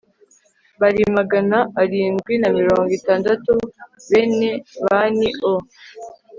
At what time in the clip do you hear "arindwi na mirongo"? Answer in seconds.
1.81-2.89